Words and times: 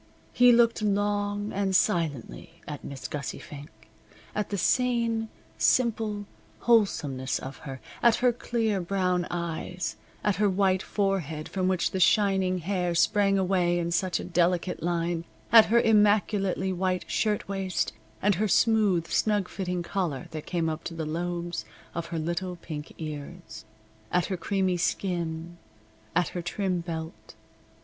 He 0.33 0.51
looked 0.51 0.81
long 0.81 1.53
and 1.53 1.75
silently 1.75 2.53
at 2.67 2.83
Miss 2.83 3.07
Gussie 3.07 3.37
Fink 3.37 3.69
at 4.33 4.49
the 4.49 4.57
sane, 4.57 5.29
simple, 5.59 6.25
wholesomeness 6.61 7.37
of 7.37 7.57
her, 7.57 7.79
at 8.01 8.15
her 8.15 8.33
clear 8.33 8.81
brown 8.81 9.27
eyes, 9.29 9.97
at 10.23 10.37
her 10.37 10.49
white 10.49 10.81
forehead 10.81 11.47
from 11.47 11.67
which 11.67 11.91
the 11.91 11.99
shining 11.99 12.57
hair 12.57 12.95
sprang 12.95 13.37
away 13.37 13.77
in 13.77 13.91
such 13.91 14.19
a 14.19 14.23
delicate 14.23 14.81
line, 14.81 15.23
at 15.51 15.65
her 15.65 15.79
immaculately 15.79 16.73
white 16.73 17.05
shirtwaist, 17.05 17.93
and 18.23 18.33
her 18.41 18.47
smooth, 18.47 19.05
snug 19.05 19.47
fitting 19.47 19.83
collar 19.83 20.25
that 20.31 20.47
came 20.47 20.67
up 20.67 20.83
to 20.85 20.95
the 20.95 21.05
lobes 21.05 21.63
of 21.93 22.07
her 22.07 22.17
little 22.17 22.55
pink 22.55 22.91
ears, 22.97 23.65
at 24.11 24.25
her 24.25 24.35
creamy 24.37 24.77
skin, 24.77 25.57
at 26.15 26.29
her 26.29 26.41
trim 26.41 26.79
belt. 26.79 27.35